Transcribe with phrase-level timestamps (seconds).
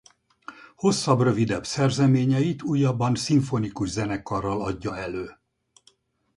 [0.75, 5.37] Hosszabb-rövidebb szerzeményeit újabban szimfonikus zenekarral adja elő.